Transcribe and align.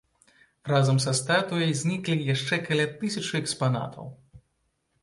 Разам 0.71 1.01
са 1.05 1.13
статуяй 1.19 1.75
зніклі 1.83 2.17
яшчэ 2.33 2.61
каля 2.69 2.89
тысячы 2.99 3.33
экспанатаў. 3.43 4.15